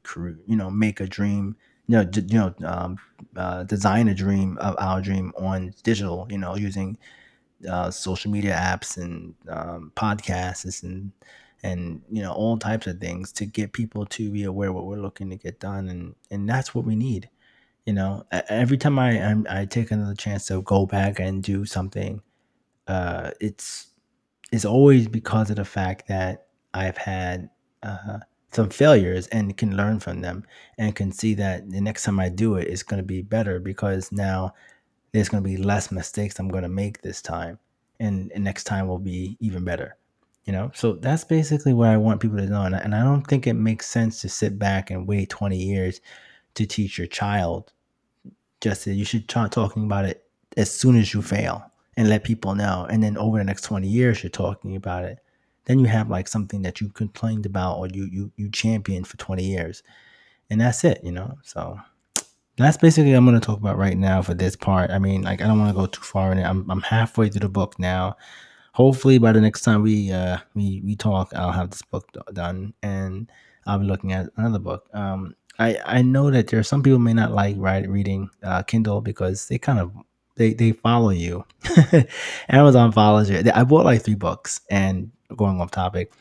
[0.46, 1.56] you know, make a dream,
[1.90, 2.98] you know, d- you know, um,
[3.36, 6.98] uh, design a dream of our dream on digital, you know, using
[7.68, 11.12] uh, social media apps and um, podcasts and
[11.62, 14.96] and you know all types of things to get people to be aware what we're
[15.00, 15.88] looking to get done.
[15.88, 17.28] And and that's what we need
[17.86, 18.24] you know?
[18.32, 22.22] Every time I, I, I take another chance to go back and do something
[22.88, 23.88] uh it's
[24.52, 27.50] it's always because of the fact that i've had
[27.82, 28.18] uh
[28.52, 30.44] some failures and can learn from them
[30.78, 33.60] and can see that the next time i do it it's going to be better
[33.60, 34.52] because now
[35.12, 37.58] there's going to be less mistakes i'm going to make this time
[37.98, 39.96] and, and next time will be even better
[40.44, 40.70] you know?
[40.74, 43.54] So that's basically what i want people to know and and I don't think it
[43.54, 46.00] makes sense to sit back and wait 20 years
[46.54, 47.72] to teach your child
[48.60, 50.24] just that you should start talking about it
[50.56, 53.86] as soon as you fail and let people know and then over the next 20
[53.86, 55.18] years you're talking about it
[55.70, 59.16] then you have like something that you complained about or you you you championed for
[59.16, 59.82] 20 years
[60.50, 61.38] and that's it you know?
[61.44, 61.78] So
[62.56, 64.90] that's basically i'm going to talk about right now for this part.
[64.90, 66.44] I mean like i don't want to go too far in it.
[66.44, 68.16] I'm, I'm halfway through the book now.
[68.72, 72.74] Hopefully by the next time we uh we we talk i'll have this book done
[72.82, 73.30] and
[73.66, 74.88] i'll be looking at another book.
[74.92, 78.62] Um I I know that there are some people may not like write, reading uh,
[78.62, 79.92] Kindle because they kind of
[80.36, 81.44] they they follow you.
[82.48, 83.42] Amazon follows you.
[83.54, 86.12] I bought like three books and going off topic,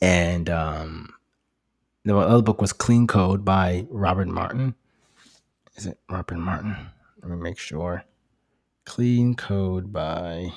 [0.00, 1.14] and um,
[2.04, 4.74] the other book was Clean Code by Robert Martin.
[5.76, 6.76] Is it Robert Martin?
[7.22, 8.04] Let me make sure.
[8.84, 10.50] Clean Code by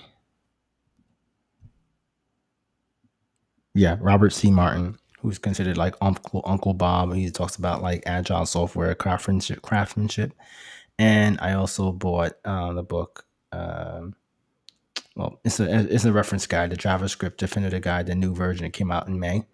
[3.75, 4.51] yeah Robert C.
[4.51, 7.13] Martin who's considered like Uncle Uncle Bob.
[7.13, 10.33] He talks about like agile software craftsmanship, craftsmanship.
[10.99, 13.25] And I also bought uh, the book.
[13.51, 14.15] Um,
[15.15, 18.65] well, it's a it's a reference guide, the JavaScript Definitive Guide, the new version.
[18.65, 19.45] It came out in May.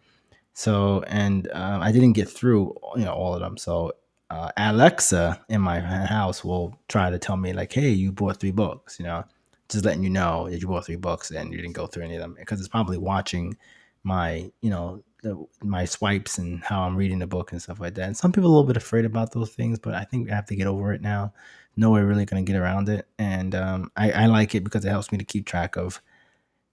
[0.53, 3.57] So, and um, I didn't get through you know all of them.
[3.57, 3.93] So
[4.29, 8.51] uh, Alexa in my house will try to tell me like, "Hey, you bought three
[8.51, 9.25] books," you know,
[9.69, 12.15] just letting you know that you bought three books and you didn't go through any
[12.15, 13.57] of them because it's probably watching
[14.03, 17.95] my you know the, my swipes and how I'm reading the book and stuff like
[17.95, 18.07] that.
[18.07, 20.35] And some people are a little bit afraid about those things, but I think I
[20.35, 21.33] have to get over it now.
[21.79, 24.83] No way really going to get around it, and um, I, I like it because
[24.83, 26.01] it helps me to keep track of,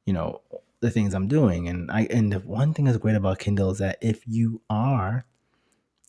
[0.05, 0.41] you know,
[0.81, 1.69] the things I'm doing.
[1.69, 5.25] And I and the one thing that's great about Kindle is that if you are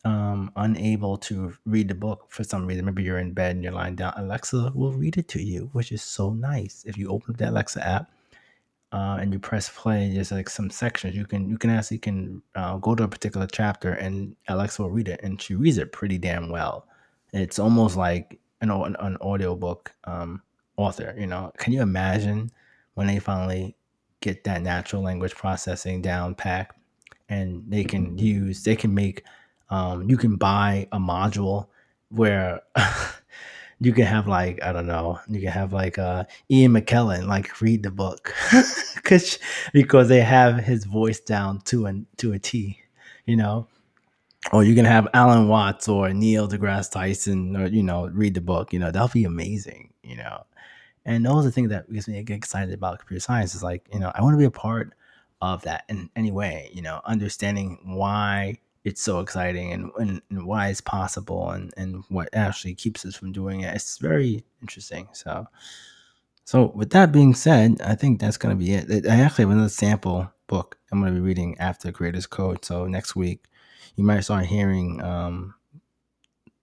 [0.03, 3.73] um, unable to read the book for some reason, maybe you're in bed and you're
[3.73, 6.83] lying down, Alexa will read it to you, which is so nice.
[6.87, 8.09] If you open up the Alexa app
[8.91, 12.41] uh, and you press play, there's like some sections you can you can actually can
[12.55, 15.91] uh, go to a particular chapter and Alexa will read it, and she reads it
[15.91, 16.87] pretty damn well.
[17.33, 20.41] It's almost like an an, an audio book, um,
[20.77, 21.15] author.
[21.17, 22.51] You know, can you imagine
[22.95, 23.75] when they finally
[24.21, 26.75] get that natural language processing down pack
[27.29, 29.23] and they can use, they can make,
[29.69, 31.67] um, you can buy a module
[32.09, 32.61] where
[33.79, 37.61] you can have like I don't know, you can have like uh Ian McKellen like
[37.61, 38.33] read the book
[38.95, 39.39] because
[39.73, 42.79] because they have his voice down to an to a T,
[43.25, 43.67] you know.
[44.51, 48.41] Or you can have Alan Watts or Neil deGrasse Tyson or you know read the
[48.41, 48.71] book.
[48.71, 49.93] You know that'll be amazing.
[50.03, 50.45] You know,
[51.05, 53.55] and those are the things that gets me excited about computer science.
[53.55, 54.93] Is like you know I want to be a part
[55.41, 56.69] of that in any way.
[56.73, 62.05] You know, understanding why it's so exciting and, and, and, why it's possible and, and
[62.07, 63.75] what actually keeps us from doing it.
[63.75, 65.09] It's very interesting.
[65.11, 65.45] So,
[66.45, 69.05] so with that being said, I think that's going to be it.
[69.05, 72.63] I actually have another sample book I'm going to be reading after Creators Code.
[72.63, 73.43] So next week,
[73.97, 75.55] you might start hearing um,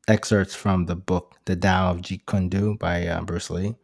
[0.09, 3.75] excerpts from the book The Tao of Jeet Kune Do by uh, Bruce Lee.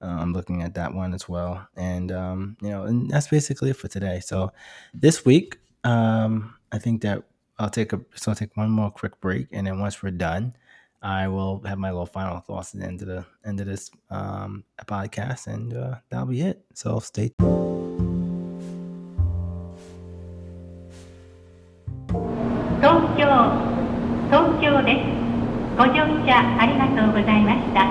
[0.00, 3.70] Uh, I'm looking at that one as well, and um, you know, and that's basically
[3.70, 4.18] it for today.
[4.18, 4.52] So
[4.92, 7.22] this week, um, I think that
[7.60, 10.56] I'll take a so I'll take one more quick break, and then once we're done,
[11.02, 13.92] I will have my little final thoughts at the end of the end of this
[14.10, 16.64] um, podcast, and uh, that'll be it.
[16.74, 17.30] So stay.
[22.82, 23.30] Tokyo,
[24.28, 25.06] Tokyo です。
[25.78, 27.86] ご乗車ありがとうございました。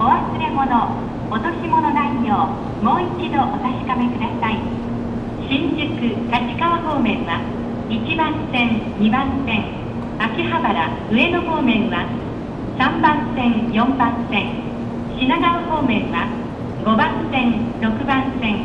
[0.00, 0.66] お忘れ物、
[1.30, 2.50] 落とし物ないよ
[2.82, 4.58] うもう一度お確かめください。
[5.48, 7.38] 新宿立川方面は。
[7.88, 9.78] 1番線、2番線、
[10.18, 12.02] 秋葉原上野方面は
[12.82, 14.58] 3番線、4番線、
[15.20, 16.26] 品川方面は
[16.82, 18.58] 5番線、6番線、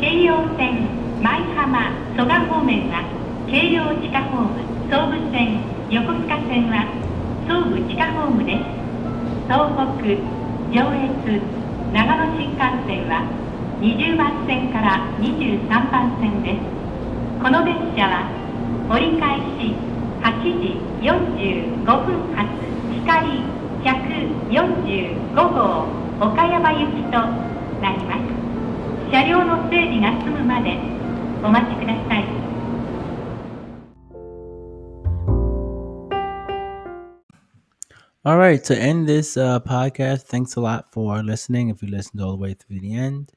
[0.00, 0.88] 京葉線、
[1.20, 3.19] 舞浜、蘇我方面は
[3.50, 5.58] 京葉地下ホーム、総武線、
[5.90, 6.86] 横須賀線は
[7.50, 8.62] 総武地下ホームです。
[9.50, 10.06] 東北、
[10.70, 11.42] 上越、
[11.92, 13.26] 長野新幹線は
[13.82, 16.80] 20番線から23番線です。
[17.42, 18.30] この電車は
[18.88, 19.74] 折り返し
[20.22, 22.46] 8時45分発
[23.02, 23.42] 光
[23.82, 25.88] 145号
[26.20, 27.18] 岡山行きと
[27.82, 30.78] なります車両の整理が済むまで
[31.42, 32.49] お待ちください
[38.24, 41.70] All right, to end this uh, podcast, thanks a lot for listening.
[41.70, 43.32] If you listened all the way through the end,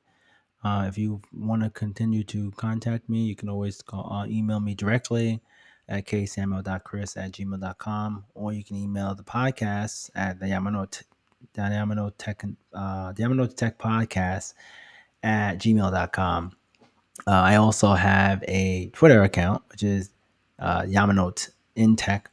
[0.63, 4.61] Uh, if you want to continue to contact me, you can always call, uh, email
[4.61, 5.41] me directly
[5.89, 11.03] at ksamuel.chris at gmail.com or you can email the podcast at the Yamanote,
[11.53, 14.53] the Yamanote Tech, uh, Tech Podcast
[15.21, 16.51] at gmail.com.
[17.27, 20.11] Uh, I also have a Twitter account, which is
[20.59, 22.31] uh, Yamanote in Tech.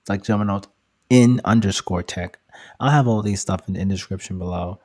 [0.00, 0.66] It's like Yamanote
[1.10, 2.38] in underscore tech.
[2.80, 4.80] I'll have all these stuff in the description below.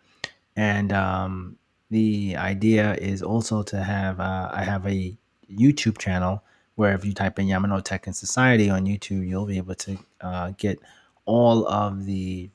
[0.55, 1.57] And um,
[1.89, 5.17] the idea is also to have uh, I have a
[5.51, 6.43] YouTube channel
[6.75, 9.97] where if you type in Yamanote Tech and Society on YouTube, you'll be able to
[10.21, 10.79] uh, get
[11.25, 12.49] all of the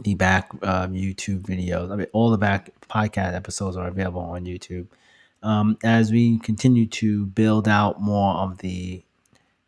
[0.00, 1.90] the back uh, YouTube videos.
[1.90, 4.88] I mean, all the back podcast episodes are available on YouTube.
[5.42, 9.02] Um, as we continue to build out more of the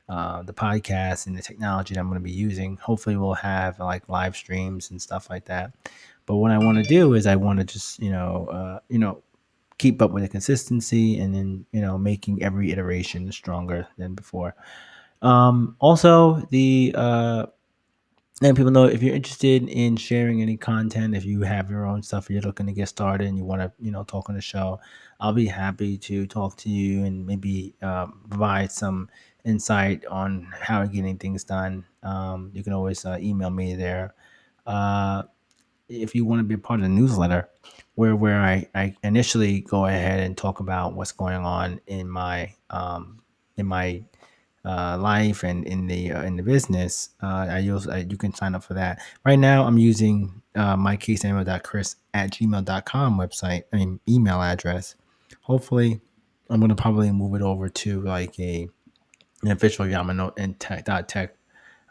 [0.08, 3.78] uh, the podcast and the technology that I'm going to be using, hopefully we'll have
[3.78, 5.72] like live streams and stuff like that.
[6.26, 8.98] But what I want to do is I want to just you know uh, you
[8.98, 9.22] know
[9.78, 14.54] keep up with the consistency and then you know making every iteration stronger than before.
[15.22, 17.46] Um, also, the uh,
[18.40, 22.02] and people know if you're interested in sharing any content, if you have your own
[22.02, 24.40] stuff, you're looking to get started and you want to, you know, talk on the
[24.40, 24.78] show,
[25.18, 29.08] I'll be happy to talk to you and maybe um, provide some
[29.48, 31.84] insight on how getting things done.
[32.02, 34.14] Um, you can always uh, email me there.
[34.66, 35.22] Uh,
[35.88, 37.48] if you want to be a part of the newsletter,
[37.94, 42.54] where where I, I initially go ahead and talk about what's going on in my
[42.70, 43.22] um,
[43.56, 44.04] in my
[44.64, 48.34] uh, life and in the uh, in the business, uh, I use I, you can
[48.34, 49.00] sign up for that.
[49.24, 54.94] Right now, I'm using uh, my chris at gmail.com website, I mean email address.
[55.40, 56.00] Hopefully,
[56.50, 58.68] I'm gonna probably move it over to like a
[59.42, 61.36] an official Yamanote and tech,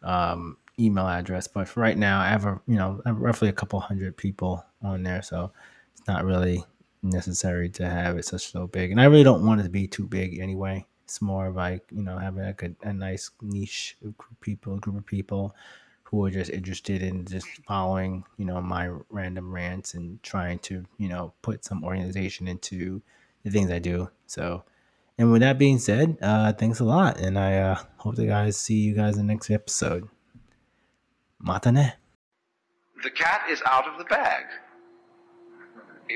[0.03, 1.47] um, email address.
[1.47, 4.63] But for right now, I have a you know have roughly a couple hundred people
[4.81, 5.51] on there, so
[5.91, 6.63] it's not really
[7.03, 8.91] necessary to have it such so big.
[8.91, 10.85] And I really don't want it to be too big anyway.
[11.05, 14.97] It's more like you know having like a, a nice niche group of people, group
[14.97, 15.55] of people
[16.03, 20.85] who are just interested in just following you know my random rants and trying to
[20.97, 23.01] you know put some organization into
[23.43, 24.09] the things I do.
[24.27, 24.63] So.
[25.17, 27.19] And with that being said, uh, thanks a lot.
[27.19, 30.07] And I uh, hope to guys see you guys in the next episode.
[31.39, 31.93] Mata ne.
[33.03, 34.45] The cat is out of the bag.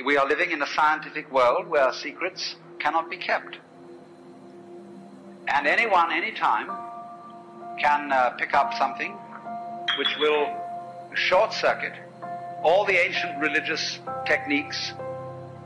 [0.05, 3.57] We are living in a scientific world where secrets cannot be kept.
[5.47, 6.67] And anyone, anytime,
[7.79, 9.17] can uh, pick up something
[9.97, 10.47] which will
[11.15, 11.93] short circuit
[12.63, 14.93] all the ancient religious techniques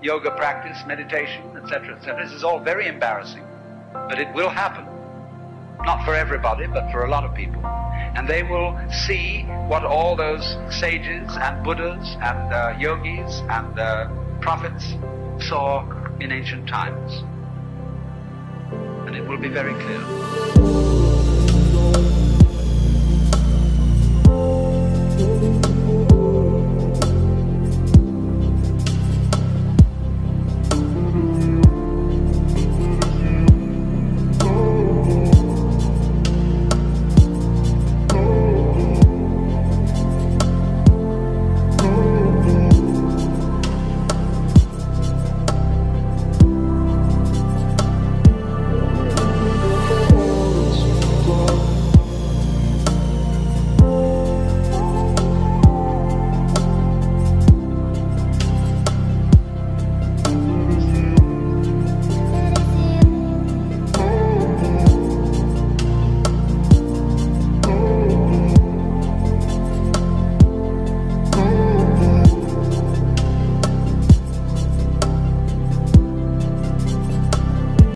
[0.02, 2.24] yoga practice, meditation, etc., etc.
[2.24, 3.44] This is all very embarrassing,
[3.94, 4.86] but it will happen.
[5.84, 7.66] Not for everybody, but for a lot of people.
[7.66, 14.10] And they will see what all those sages and Buddhas and uh, yogis and uh,
[14.40, 14.96] prophets
[15.48, 15.86] saw
[16.20, 17.24] in ancient times.
[19.08, 21.05] And it will be very clear.